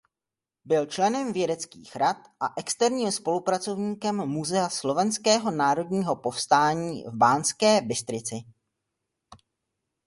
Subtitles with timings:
[0.65, 8.35] Byl členem vědeckých rad a externím spolupracovníkem Muzea Slovenského národního povstání v Banské Bystrici.